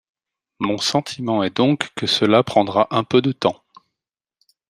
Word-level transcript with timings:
Mon 0.57 0.79
sentiment 0.79 1.43
est 1.43 1.55
donc 1.55 1.91
que 1.95 2.07
cela 2.07 2.41
prendra 2.41 2.87
un 2.89 3.03
peu 3.03 3.21
de 3.21 3.31
temps. 3.31 3.63